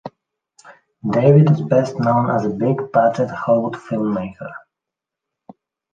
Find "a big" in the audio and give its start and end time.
2.43-2.91